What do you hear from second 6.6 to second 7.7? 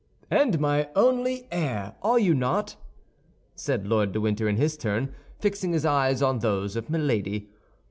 of Milady.